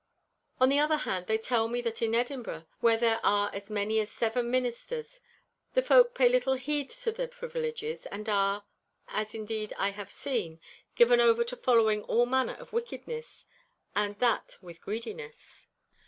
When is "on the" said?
0.59-0.79